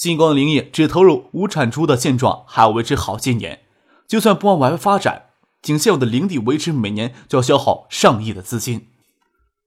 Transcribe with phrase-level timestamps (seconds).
[0.00, 3.66] 星光林业只投入无产出的现状还要维持好些年，
[4.08, 5.26] 就算不往外发展，
[5.60, 8.86] 仅现有的林地维持每年就要消耗上亿的资金。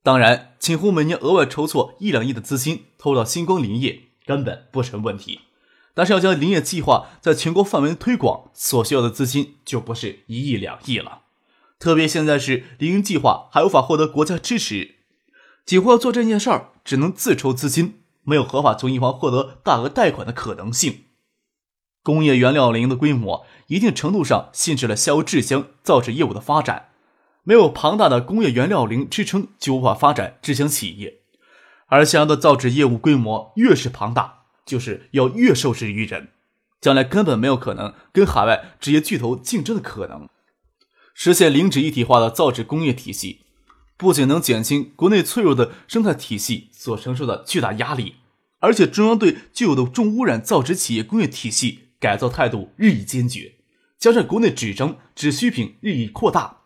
[0.02, 5.42] 当然，锦湖每年额外筹措一两亿的资金投入到星光林业根本不成问题，
[5.94, 11.20] 但是要将林业计划在全国范围推广，所需要的资金就不是一亿两亿了。
[11.78, 14.96] 特别现在是林业计划还无法获得国家支持，
[15.64, 18.00] 几乎要做这件事儿，只能自筹资金。
[18.24, 21.04] 没有合法从银行获得大额贷款的可能性。
[22.02, 26.90] 工业原料林的规模一定程度上限制了下游制箱造纸业务的发展。
[27.44, 31.20] 没有庞大的工业原料林支撑，就无法发展制箱企业。
[31.86, 36.30] 而下游的造纸业务规模越是庞大，就是要越受制于人，
[36.80, 40.28] 将来根本没有可能跟海外纸业巨头竞争的可能。
[41.14, 43.43] 实现零纸一体化的造纸工业体系。
[43.96, 48.16] 不仅能减轻国内脆弱的生态体系所承受的巨大压力，
[48.58, 53.54] 而且中央对旧有的重污染造纸企业工业体系改造态度日益坚决。
[53.98, 56.58] 加上国内纸张、纸需品日益扩大，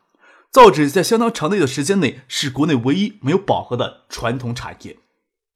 [0.51, 4.97] 造纸在相当长的一段时间内是国内唯一没有饱和的传统产业。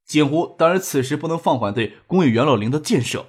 [0.05, 3.25] 锦湖当然此时不能放缓对工业元老林的建设，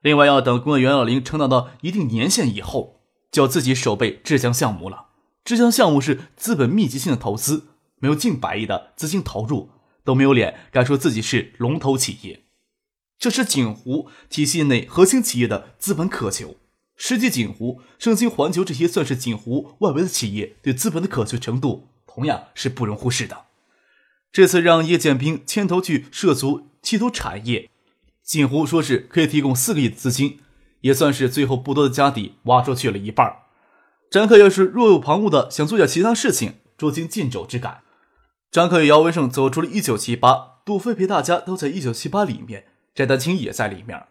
[0.00, 5.06] 另外要等工业元老林成长到一定年限以后，就要自己手备制浆项目了。
[5.44, 7.71] 制浆项目是资本密集性的投资。
[8.02, 9.70] 没有近百亿的资金投入，
[10.02, 12.42] 都没有脸敢说自己是龙头企业。
[13.16, 16.56] 这是锦湖体系内核心企业的资本渴求。
[16.96, 23.44] 实际锦湖、盛京环球这些算是锦湖外围的企业，对资本的渴求程度同样是不容忽视的。
[24.32, 27.70] 这次让叶剑兵牵头去涉足稀土产业，
[28.24, 30.40] 锦湖说是可以提供四个亿的资金，
[30.80, 33.36] 也算是最后不多的家底挖出去了一半。
[34.10, 37.81] 张克要是若有旁骛的想做点其他事情，捉襟见肘之感。
[38.52, 44.08] 张克与姚文胜走出了一九七八，杜飞陪大家都在一九七八里面，翟丹青也在里面。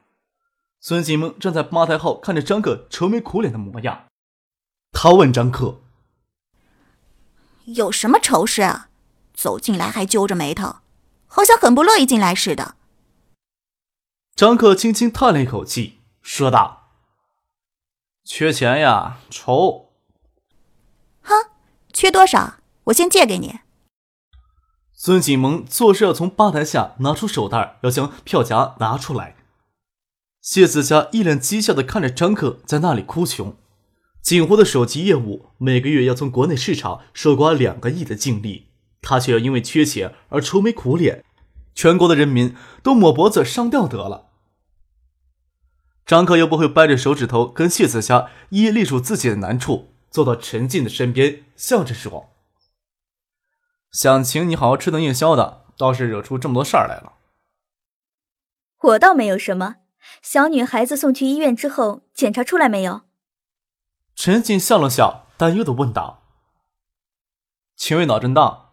[0.79, 4.07] 孙锦萌站在吧台后，看着张克愁眉苦脸的模样，
[4.91, 5.81] 他问张克
[7.66, 8.90] ：“有什么愁事啊？
[9.35, 10.78] 走进来还揪着眉头，
[11.28, 12.74] 好像很不乐意进来似的。”
[14.35, 16.90] 张克轻轻叹了一口气，说道
[18.25, 19.91] ：“缺钱呀，愁。
[21.22, 21.51] ”“哼，
[21.94, 22.56] 缺多少？
[22.85, 23.59] 我先借给你。”
[25.03, 29.35] 孙锦萌做事要从吧台下拿出手袋，要将票夹拿出来。
[30.41, 33.57] 谢子佳一脸讥笑的看着张克在那里哭穷。
[34.22, 38.67] 锦湖的手机业务每个月要从国内市场收刮两个亿的净利，
[39.01, 41.25] 他却要因为缺钱而愁眉苦脸，
[41.73, 44.28] 全国的人民都抹脖子上吊得了。
[46.06, 52.31] 张克又不会掰着手指头跟谢子佳一一列出自己的难处，坐到陈静的身边，笑着说。
[53.91, 57.13] 想请你好好吃顿夜宵的，倒是惹出这么多事儿来了。
[58.79, 59.75] 我倒没有什么。
[60.22, 63.01] 小女孩子送去医院之后，检查出来没有？
[64.16, 66.24] 陈静笑了笑，担忧的问道
[67.75, 68.69] ：“轻微脑震荡。”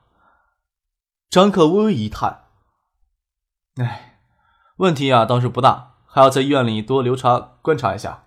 [1.29, 2.45] 张克微微一叹
[3.77, 4.21] ：“哎，
[4.77, 8.25] 问题啊倒是不大，还要在医院里多留查观察一下。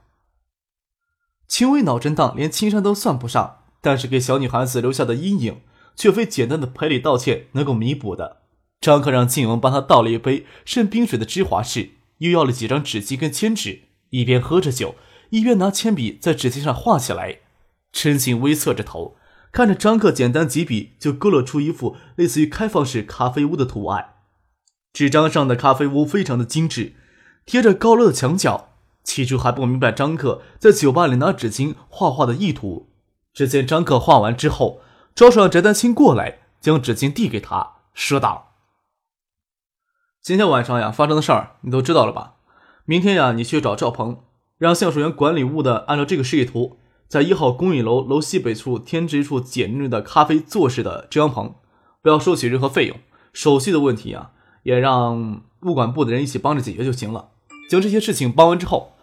[1.48, 5.64] 轻微脑震荡连轻伤都算不上，但是给小女孩子留下的阴影。”
[5.96, 8.38] 却非简单的赔礼道歉能够弥补的。
[8.80, 14.96] 张克让静雯帮他倒了一杯渗冰水的芝华士，又要了几张纸巾跟铅纸，一边喝着酒，
[15.30, 17.42] 一边拿铅笔在纸巾上画起来。
[17.94, 19.16] 陈静微侧着头，
[19.52, 24.14] 看着张克简单几笔就勾勒出一幅类似于开放式咖啡屋的图案。
[24.92, 26.94] 纸张上的咖啡屋非常的精致，
[27.46, 28.70] 贴着高楼的墙角。
[29.04, 32.90] 起初还不明白张克在酒吧里拿纸巾画画的意图，
[33.34, 34.82] 只见张克画完之后。
[35.14, 38.54] 招手让翟丹青过来，将纸巾递给他，说道
[40.22, 42.36] ：“今天晚上呀，发生的事儿你都知道了吧？
[42.86, 44.24] 明天呀，你去找赵鹏，
[44.58, 46.78] 让橡树园管理物的按照这个示意图，
[47.08, 51.56] 在一号公寓楼楼西北处添置一处简略的咖啡坐式的遮阳棚，
[52.02, 52.98] 不要收取任何费用。
[53.34, 54.32] 手续的问题呀，
[54.64, 57.30] 也让物管部的人一起帮着解决就行了。
[57.70, 58.94] 将这些事情办完之后，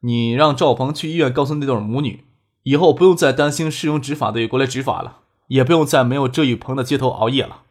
[0.00, 2.24] 你让赵鹏去医院告诉那对母女，
[2.62, 5.18] 以后不用再担心市容执法队过来执法了。”
[5.50, 7.62] 也不用在没有遮雨棚的街头熬夜了。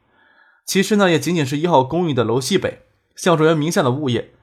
[0.66, 2.82] 其实呢也仅仅是一号公寓的楼西北
[3.16, 4.34] 橡树园名下的物业，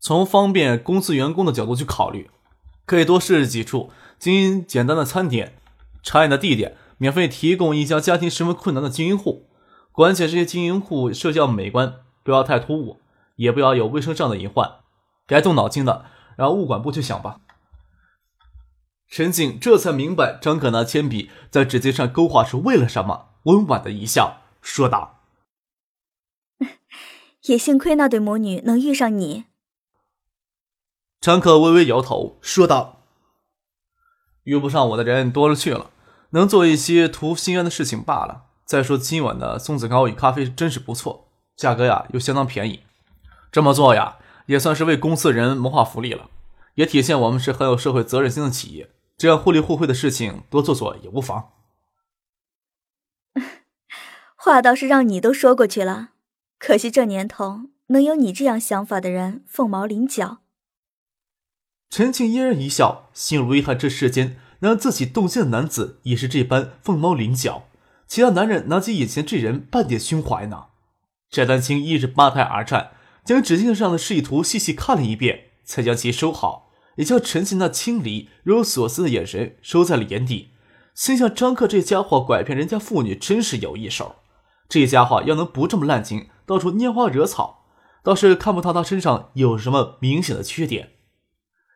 [0.00, 2.28] 从方便公司员工的角度去考虑，
[2.84, 5.54] 可以多设置几处经营简单的餐点，
[6.02, 9.48] 查验的地点免费提供一家家庭十分困难的经营户。
[9.92, 12.98] 关键这些经营户设计要美观，不要太突兀，
[13.36, 14.68] 也不要有卫生上的隐患。
[15.26, 16.04] 该动脑筋的，
[16.36, 17.38] 让物管部去想吧。
[19.08, 25.20] 陈静这才明白张可拿铅笔在纸巾上勾画是为了什么，温婉的一笑，说道
[27.46, 29.44] ：“也幸亏那对母女能遇上你。”
[31.20, 33.02] 张可微微摇头，说道
[34.44, 35.90] ：“遇不上我的人多了去了，
[36.30, 38.46] 能做一些图心安的事情罢了。
[38.64, 42.80] 再说今晚的松子糕与咖啡真是不错，价格呀又相当便宜，
[43.52, 46.28] 这么做呀也算是为公司人谋划福利了，
[46.74, 51.52] 也体现我们是很有社会责任心的企业。”这样互利互惠的事情多做做也无妨。
[54.36, 56.10] 话倒是让你都说过去了，
[56.58, 60.38] 可惜这年头能有你这样想法的人凤毛麟角。
[61.88, 67.68] 陈庆嫣然一笑，心如遗憾：这世间能让自己动心的男子也是这般凤毛麟角，
[68.06, 70.66] 其他男人哪及眼前这人半点胸怀呢？
[71.30, 72.92] 翟丹青一直八抬而站，
[73.24, 76.65] 将纸巾上的示意图细细看了一遍，才将其收好。
[76.96, 80.50] 也将陈庆那清离、若有所思的眼神收在了眼底，
[80.94, 84.16] 心想：张克这家伙拐骗人家妇女真是有一手。
[84.68, 87.64] 这家伙要能不这么滥情，到处拈花惹草，
[88.02, 90.90] 倒是看不到他身上有什么明显的缺点。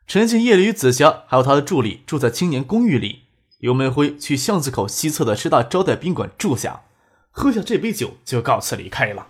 [0.06, 3.26] 陈庆夜里与紫霞还有他的助理住在青年公寓里，
[3.58, 6.82] 尤梅辉去巷子口西侧的师大招待宾馆住下，
[7.30, 9.28] 喝下这杯酒就告辞离开了。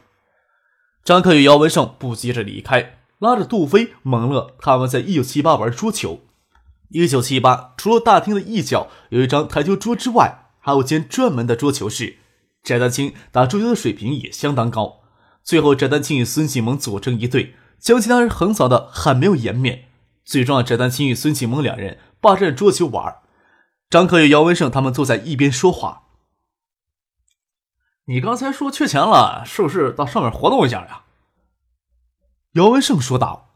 [1.05, 3.00] 张克与姚文胜不急着离开。
[3.21, 6.21] 拉着杜飞、蒙乐，他们在一九七八玩桌球。
[6.89, 12.17] 一九七八，除了大厅的一角有一张台球桌之外，还有间专门的桌球室。
[12.65, 15.03] 翟丹青打桌球的水平也相当高。
[15.45, 19.85] 最后，翟丹青与孙启蒙组成一队，将其他人横扫的很没有颜面。
[20.25, 23.17] 最终，翟丹青与孙启蒙两人霸占桌球玩。
[23.91, 26.05] 张可与姚文胜他们坐在一边说话
[28.07, 31.03] ：“你刚才说缺钱了，是不是到上面活动一下呀？”
[32.55, 33.51] 姚文胜说道：“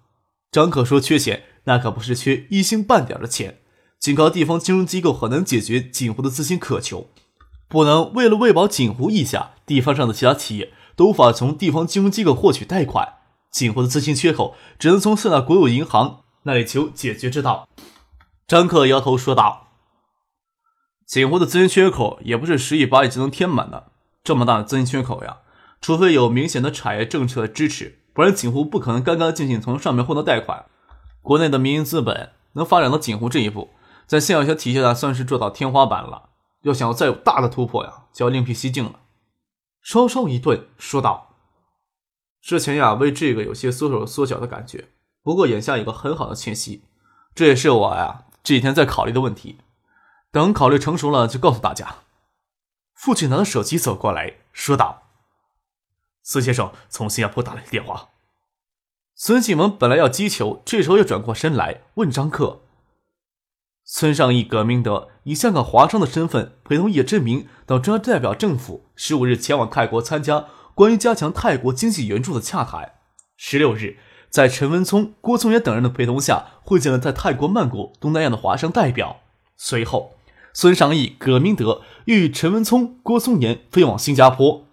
[0.52, 3.58] 张可说缺钱，那可不是缺一星半点的钱，
[3.98, 7.08] 仅靠地方金融机构很难解决锦湖的资金渴求，
[7.66, 13.14] 不能为了喂饱锦湖一家，地方上的其他企业都无法从地方金融机构获取贷款，
[13.50, 17.68] 锦湖的资金缺口只能从四大国有银行那里求解决之道。”
[18.46, 19.70] 张可摇头说道
[21.04, 23.90] ：“锦湖的资金缺口也不是十亿八亿就能填满的，
[24.22, 25.38] 这么大的资金缺口呀，
[25.80, 30.66] 除非有明显的产业政策支持。”不然，锦湖不可能干干净净从上面获得贷款。
[31.20, 33.70] 国内的民营资本能发展到锦湖这一步，
[34.06, 36.30] 在现有些体系下算是做到天花板了。
[36.62, 39.00] 要想要再有大的突破呀，就要另辟蹊径了。
[39.82, 41.34] 稍稍一顿，说道
[42.40, 44.90] ：“之前呀，为这个有些缩手缩脚的感觉。
[45.22, 46.84] 不过眼下有个很好的信息，
[47.34, 49.58] 这也是我呀这几天在考虑的问题。
[50.30, 51.96] 等考虑成熟了，就告诉大家。”
[52.94, 55.03] 父亲拿着手机走过来说道。
[56.24, 58.08] 孙先生从新加坡打来的电话。
[59.14, 62.62] 孙继文本来要击球，这时候又转过身来问张克
[63.84, 72.94] ：“孙尚义、葛明德以香港华商的身份，陪同叶振明等中央代表政府，十五日前往泰国参加关于加强泰国经济援助的洽谈。
[73.36, 73.98] 十六日，
[74.30, 79.20] 在陈文聪、郭松元等人的陪同下，会见了在泰国曼谷、东南亚的华商代表。
[79.56, 80.14] 随后，
[80.54, 84.64] 孙尚义、葛明德又与陈文聪、郭松岩飞往新加坡。”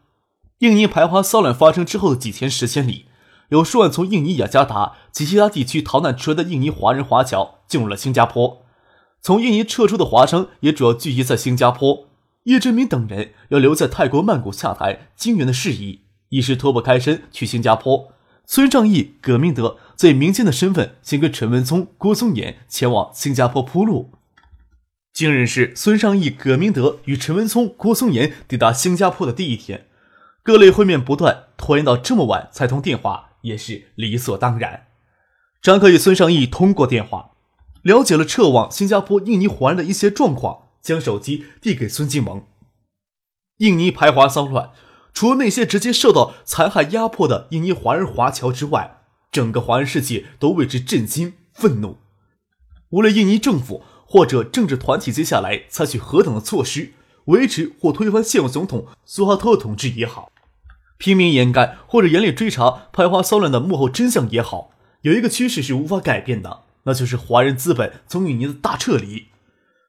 [0.62, 3.06] 印尼排华骚乱发生之后的几天时间里，
[3.50, 8.62] 有数万从印尼雅加达及其他地区逃难出来的印尼华人华侨进入了新加坡。
[9.24, 12.08] 从印尼撤出的华商也主要聚集在新加坡。
[12.44, 18.13] 叶振明等人要留在泰国曼谷洽谈金援的事宜，一时脱不开身去新加坡。
[18.46, 24.12] 孙尚义、葛明德则以民间的身份，先跟陈文聪、郭松岩前往新加坡铺路。
[25.12, 29.88] 今日是孙尚义、葛明德与陈文聪、郭松岩抵达新加坡的第一天。
[30.43, 34.88] 各类会面不断，拖延到这么晚才通电话也是理所当然。
[35.62, 37.31] 张克与孙尚义通过电话，
[37.83, 42.45] 了解了撤往新加坡印尼华人的一些状况，将手机递给孙金萌。
[43.57, 44.71] 印尼排华骚乱，
[45.13, 51.98] 除了那些直接受到残害压迫的印尼华人华侨之外，整个华人世界都为之震惊愤怒。
[52.89, 56.93] 无论印尼政府或者政治团体接下来采取何等的措施，
[57.25, 60.32] 维持或推翻现有总统苏哈托统治也好，
[60.98, 69.28] 拼命掩盖或者严厉追查排华骚乱的幕后真相也好，有一个趋势是无法改变的，那就是华人资本从印尼的大撤离。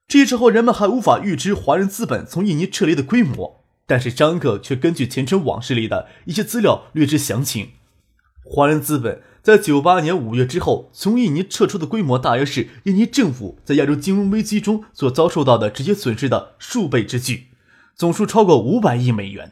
[0.08, 7.70] 这时候人们还无法预知华人资本从印尼撤离的规模，但是张克却根据前尘往事里的一些资料略知详情。
[8.44, 17.48] 华人资本在九八年五月之后，从印尼撤出的规模大约是印尼政府在亚洲金融危机中所遭受到的直接损失的数倍之巨，
[17.96, 19.50] 总数超过五百亿美元。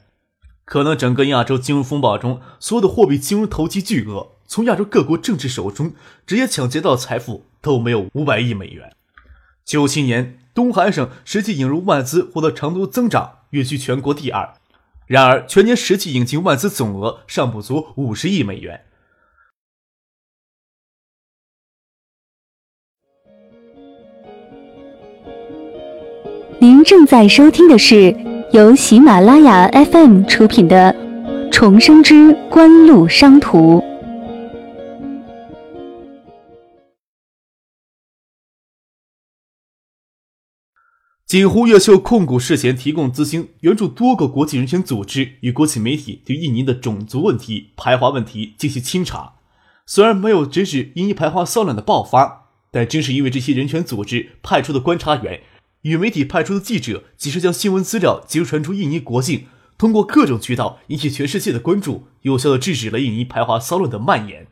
[0.65, 5.93] 可能整个亚洲金融风暴中，所有的货币金融投机巨额从亚洲各国政治手中
[6.25, 8.93] 直接抢劫到的财富都没有五百亿美元。
[9.65, 14.55] 九七年，东海省实际引入外资获得长足增长，跃居全国第二。
[15.09, 18.85] 然而，全年实际引进外资总额尚不足五十亿美元。
[26.63, 28.15] 您正在收听的是
[28.53, 30.95] 由喜马拉雅 FM 出品的
[31.51, 33.79] 《重生之官路商途》。
[41.25, 49.37] 锦湖越秀控股事前提供资金援助多个国际人权组织与国际媒体，对印尼的种族问题、排华问题进行清查。
[49.87, 55.41] 虽然没有直指印尼排华骚乱的爆发，但正是因为这些人权组织派出的观察员。
[55.83, 59.47] 与媒体派出的记者及时将新闻资料及时传出印尼国境，
[59.79, 64.47] 通过各种渠道引起全世界的关注，有效的制止了印尼排华骚乱的蔓延。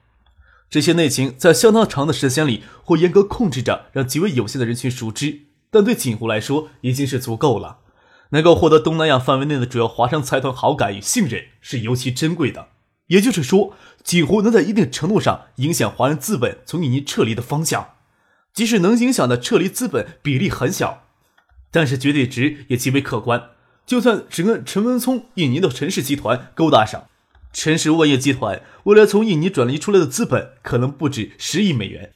[0.71, 7.79] 这些内情在相当长的时间里或严格控制着，让极为有限的人群熟知，但对锦湖来说已经是足够了。
[8.31, 12.69] 能够获得东南亚范围内的主要华商财团好感与信任是尤其珍贵的。
[13.07, 13.73] 也就是说，
[14.05, 17.93] 锦湖能在一定程度上影响华人资本从印尼撤离的方向，
[18.53, 21.05] 即使能影响的撤离资本比例很小。
[21.71, 23.51] 但是绝对值也极为可观，
[23.87, 27.05] 就算只跟陈文聪印尼的陈氏集团勾搭上，
[27.53, 32.13] 陈氏物业集团未来从印尼转移出来的资本可能不止十亿美元。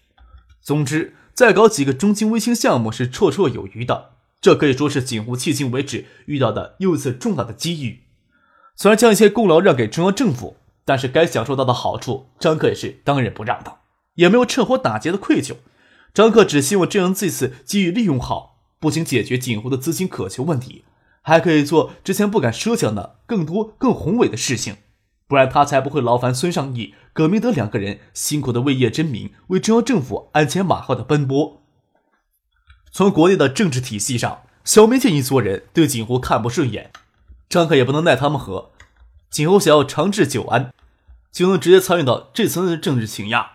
[0.61, 4.11] 总之，再搞几个中金微星项目是绰绰有余的。
[4.41, 8.01] 这可以说是锦湖迄今为止遇到的又一次重大的机遇。
[8.75, 13.79] 虽然将一些功劳让给中央政府，但是该享受到的好处，张克也是当仁不让的，
[14.15, 15.55] 也没有趁火打劫的愧疚。
[16.13, 18.52] 张克只希望这样这次机遇利用好。
[18.83, 20.85] 不仅解决锦湖的资金渴求问题，
[21.23, 24.79] 还可以做之前不敢设想的更多更宏伟的事情，
[25.29, 31.63] 不然他才不会劳烦孙尚义、葛明德两个人辛苦的为叶真明、为中央政府鞍前马后的奔波。
[32.91, 36.91] 从国内的政治体系上，小民建一撮人对锦湖看不顺眼，
[37.49, 38.73] 张克也不能奈他们何。
[39.31, 40.75] 锦湖想要长治久安，
[41.31, 43.53] 就能直接参与到这层的政治倾轧。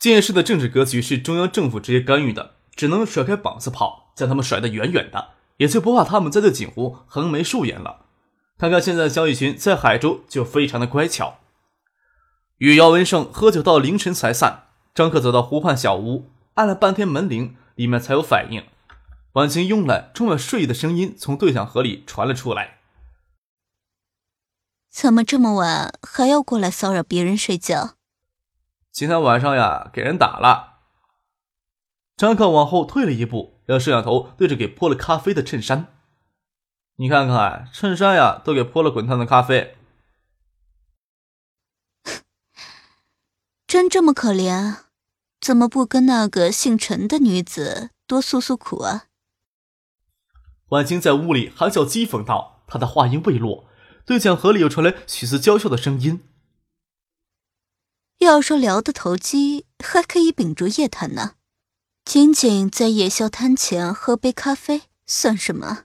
[0.00, 4.07] 建市的政治格局是中央政府直接干预的，只能甩开膀子跑。
[4.18, 8.06] 将他们甩得远远的，也就不怕他们在这锦湖横眉竖眼了。
[8.58, 11.38] 看看现在萧雨群在海州就非常的乖巧。
[12.56, 14.64] 与姚文胜喝酒到凌晨才散。
[14.92, 18.64] 张克走到湖畔小屋，按了半天门铃，里面才有反应。
[19.34, 22.78] 婉晴慵懒、充满睡意的声音从对讲盒里传了出来
[24.90, 27.94] ：“怎么这么晚还要过来骚扰别人睡觉？”
[28.90, 30.78] 今天晚上呀，给人打了。
[32.16, 33.57] 张克往后退了一步。
[33.68, 35.94] 让摄像头对着给泼了咖啡的衬衫，
[36.96, 39.76] 你看看衬衫呀，都给泼了滚烫的咖啡。
[43.68, 44.84] 真这么可怜？
[45.38, 49.04] 怎么不跟那个姓陈的女子多诉诉苦啊？
[50.70, 53.68] 婉清在屋里含笑讥讽道，她的话音未落，
[54.06, 56.26] 对讲盒里又传来许思娇笑的声音。
[58.20, 61.34] 要说聊得投机，还可以秉烛夜谈呢。
[62.08, 65.80] 仅仅在夜宵摊前喝杯咖啡算什么？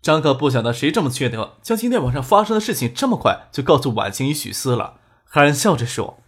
[0.00, 4.94] 张克不晓得谁这么缺德，将今天晚上发生的事情这么快就告诉婉晴与许思了，
[5.26, 6.20] 还笑着说：“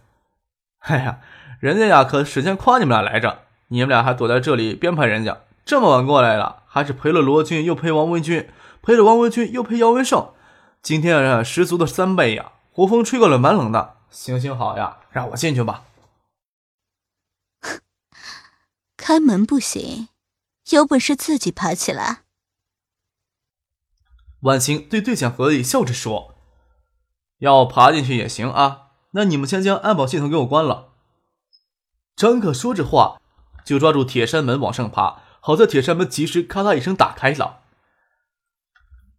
[0.85, 1.21] 哎呀，
[1.59, 8.47] 人家呀可使劲夸你们俩来着，你们俩还躲在这里编排人家，这么晚过来了，还是陪了罗军，又陪王文军，
[8.83, 10.29] 陪了王文军，又陪姚文胜，
[10.83, 12.51] 今天啊十足的三倍呀！
[12.71, 15.85] 胡风吹过来蛮冷的，行行好呀，让我进去吧。”
[19.09, 20.09] 开门不行，
[20.69, 22.25] 有本事自己爬起来。
[24.41, 26.35] 婉晴对对讲盒里笑着说
[27.41, 30.93] ：“要爬进去也行啊，那你们先将安保系统给我关了。”
[32.15, 33.19] 张可说着话，
[33.65, 35.23] 就抓住铁栅门往上爬。
[35.39, 37.63] 好在铁栅门及时咔啦一声打开了。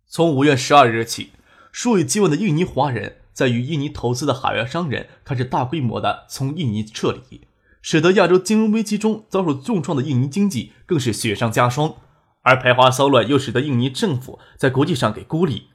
[0.06, 1.32] 从五月十二日起，
[1.72, 7.48] 数以千万的印尼华人在与印尼投资的海外商人开始大规模的从印尼撤离。
[7.82, 11.94] 使得亚洲金融危机中遭受重创的印尼经济更是雪上加霜，
[12.42, 15.68] 而排华骚乱又使得印尼政府在国际上给孤立，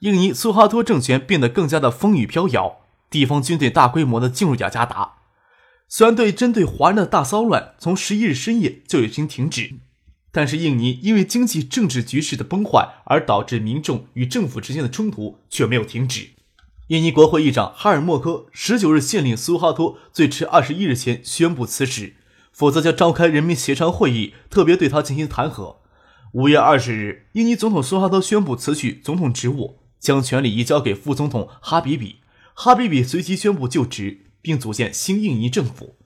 [0.00, 2.78] 印尼苏哈托政权变得更加的风雨飘摇，
[3.10, 5.14] 地方军队大规模的进入雅加达。
[5.88, 9.74] 虽然对针对华人的大骚乱从十一日深夜就已经停止，
[10.32, 16.30] 但是印尼因为经济政治局势的崩坏而导致民众与政府之间的冲突却没有停止。
[16.92, 22.16] 印尼国会议长哈尔默科十九日限令苏哈托最迟二十一日前宣布辞职，
[22.52, 25.76] 否则将召开人民协商会议，特别对他进行弹劾。
[26.32, 32.16] 五月二十日，印尼总统苏哈托宣布辞去总统职务，将权力移交给副总统哈比比。
[32.52, 35.96] 哈比比随即宣布就职，并组建新印尼政府。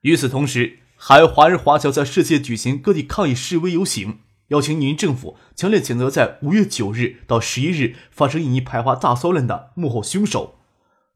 [0.00, 4.20] 与此同时，海外华人华侨在世界举行各地抗议示威游行。
[4.52, 10.56] 邀请印尼政府强烈谴责在五月九日到十一日发生印尼排华大骚乱的幕后凶手。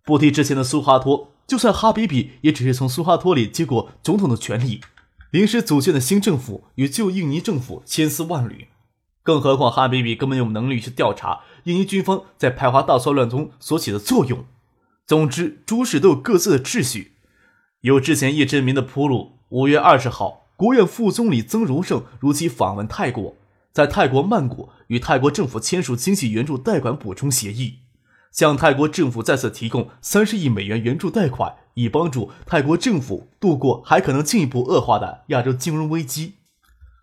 [0.04, 4.80] 不提之前的苏哈托，就算哈比比也只是从苏哈托里接过总统的权力，
[5.30, 8.68] 临时组建的新政府与旧印尼政府千丝万缕。
[9.22, 14.46] 更何况哈比比根本有能力去调查印尼军方在排华大骚乱中所起的作用。
[15.06, 17.12] 总之，诸事都有各自的秩序。
[17.82, 20.45] 有之前叶振民的铺路，五月二十号。
[20.56, 23.36] 国务院副总理曾荣盛如期访问泰国，
[23.72, 27.80] 在泰国曼谷与泰国政府签署经济援助贷款补充协议，
[28.32, 36.36] 向泰国政府再次提供三十亿美元援助贷款，以帮助泰国政府度过还可能进一步恶化的亚洲金融危机。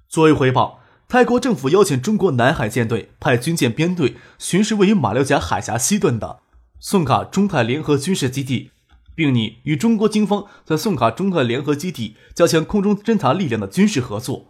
[0.10, 6.40] 作为回报，泰国政府邀请中国南海舰队派军舰编队巡视位于马六甲海峡西端的
[6.80, 8.72] 宋卡中泰联合军事基地。
[9.16, 14.48] 并拟与中国军方在宋卡中泰联合基地加强空中侦察力量的军事合作。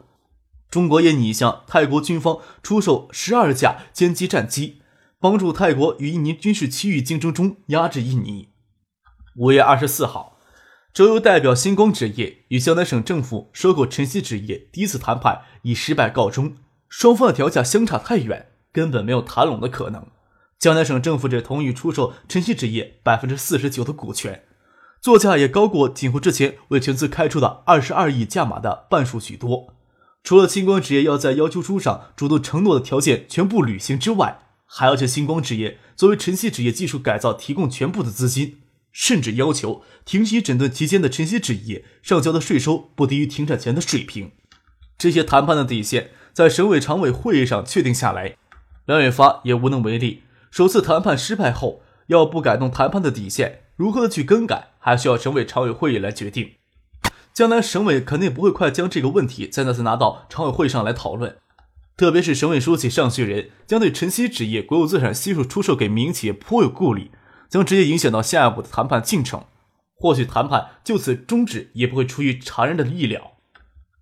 [0.70, 4.82] 中国也拟向泰国军方出售十二架歼击战机，
[5.20, 8.50] 帮助泰国与印尼军事区域竞争中压制印尼。
[9.36, 10.40] 五月二十四号，
[10.92, 16.56] 周游代表星光纸业与江南省政府收购晨曦纸业第一次谈判以失败告终，
[16.90, 20.08] 双方的调价相差太远，根本没有谈拢的可能。
[20.60, 24.44] 江南省政府只同意出售晨曦纸业百分之四十九的股权。
[25.04, 29.74] 作价也高过景湖之前为全资开出的二十二亿价码的半数许多。
[30.24, 38.60] 除了星光纸业要在要求书上主动承诺的条件全部履行之外，还要求星光纸业作为晨曦纸业技术改造提供全部的资金，
[38.94, 44.32] 甚至要求停息整顿期间的晨曦纸业上交的税收不低于停产前的水平。
[44.98, 48.38] 这些谈判的底线在省委常委会议上确定下来，
[48.86, 50.24] 梁远发也无能为力。
[50.50, 53.63] 首次谈判失败后，要不改动谈判的底线。
[53.76, 56.54] 如何的去更改，还需要省委常委会议来决定。
[57.34, 61.38] 江南省委肯定不会快将这个问题再次拿到常委会上来讨论，
[61.98, 67.10] 特别是省委书记尚学仁将对晨曦纸业国有资产悉数出售给民营企业颇有顾虑，
[67.50, 69.46] 将直接影响到下一步的谈判进程。
[69.96, 73.32] 或许谈判就此终止也不会出于常人的意料。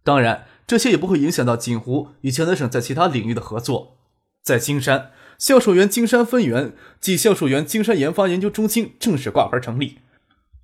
[0.03, 3.97] 当然，这些也不会影响到锦湖与江南省在其他领域的合作。
[4.43, 5.11] 在金山。
[5.41, 9.97] 销售员金山分园暨销售员金山研发研究中心正式挂牌成立。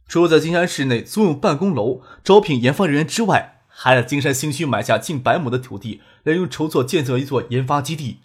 [0.07, 8.19] 除了在金山市内租用办公楼招聘研发人员之外，还在金山新区买下近百亩的土地，来用筹措建设一座研发基地。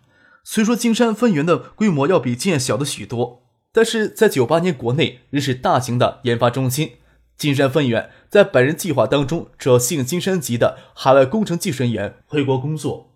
[0.44, 6.96] 虽说金山分园的规模要比建小的许多，但是在九八年国内仍是大型的研发中心。
[7.38, 13.08] 金山分园在本人计划当中，主要吸引金山级的海外工程技术人员回国工作。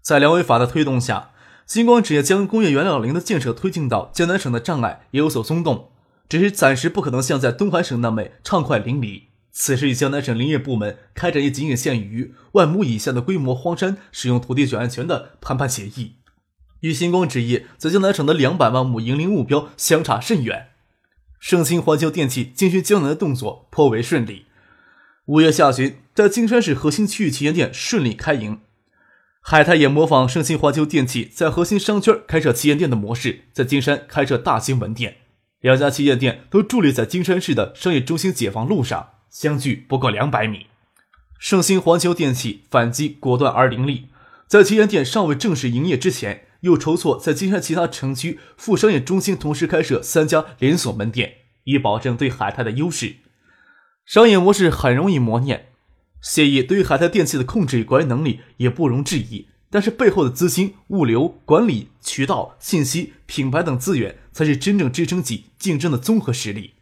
[0.00, 1.31] 在梁伟法的推动下。
[1.72, 5.88] 星光纸业将工业原料林的建设推进到江南省的障碍也有所松动，
[6.28, 9.22] 只是暂时不可能像在东海省那么畅快淋漓。
[9.52, 16.16] 此时与江南省林业部门开展也仅仅限于万亩以下的规模荒山使用土地转让权的谈判协议，
[16.80, 20.72] 与星光纸业在江南省的两百万亩营林目标相差甚远。
[21.40, 24.44] 盛兴环球电器进军江南的动作颇为顺利，
[25.24, 28.60] 五月下旬在金山市核心区域旗舰店顺利开营。
[29.44, 35.16] 海泰也模仿盛兴环球电器在核心商圈开设旗舰店的模式，在金山开设大型门店。
[35.60, 40.68] 两家旗舰店都伫立在金山市的商业中心解放路上，相距不过两百米。
[41.40, 44.06] 盛兴环球电器反击果断而凌厉，
[44.46, 53.16] 在旗舰店尚未正式营业之前，又筹措在金山其他城区副商业中心同时开设三家连锁门店，以保证对海泰的优势。
[54.06, 55.71] 商业模式很容易磨练。
[56.22, 66.74] 协议对于海泰电器的控制与管理能力也不容置疑，但是背后的资金、物流、管理、渠道、信息、品牌等资源才是真正支撑起竞争的综合实力。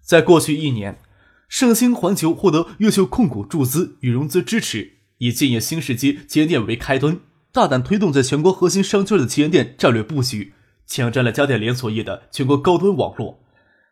[0.00, 1.00] 在过去一年，
[1.48, 7.18] 盛兴环球获得优秀控股注资与融资支持，以建业新世纪旗舰店为开端，
[7.52, 10.54] 大胆推动在全国核心商圈的旗舰店战略布局，
[10.86, 13.40] 抢占了家电连锁业的全国高端网络。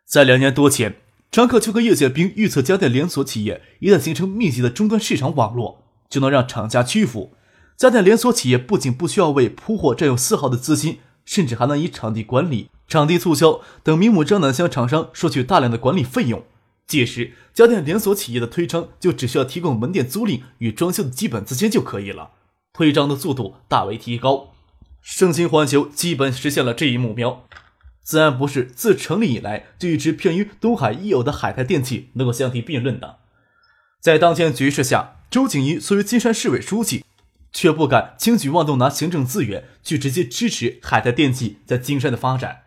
[0.05, 0.95] 在两年多前。
[1.31, 7.33] 张克秋和叶建兵预测，家电连锁企业一旦形成密集的终端市场网络，就能让厂家屈服。
[7.77, 16.43] 家电连锁企业不仅不需要为铺货占用丝毫的资金，甚至还能以场地管理、场地促销等明目张胆向厂商收取大量的管理费用。
[16.87, 22.31] 届时，家电连锁企业的推张就只需要提供门店租赁与装修的基本资金就可以了，
[22.73, 24.55] 推张的速度大为提高。
[25.03, 27.45] 盛兴环球基本实现了这一目标。
[28.07, 33.17] 自然不是自成立以来就一直偏于东海已有的海泰电器能够相提并论的。
[34.01, 37.05] 在当前局势下，周景怡作为金山市委书记，
[37.51, 42.63] 却不敢轻举妄动，拿行政资源去直接支持海泰电器在金山的发展。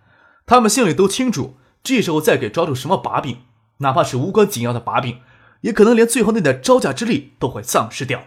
[0.46, 3.38] 他们心里都清楚，这时候再给抓住什么把柄，
[3.78, 5.20] 哪怕是无关紧要的把柄，
[5.62, 8.26] 也可能连最后那点招架之力都会丧失掉。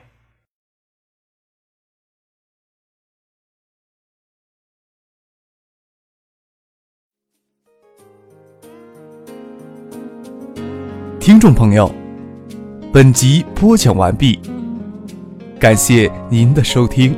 [11.32, 11.90] 听众朋友，
[12.92, 14.38] 本集播讲完毕，
[15.58, 17.16] 感谢您的收听。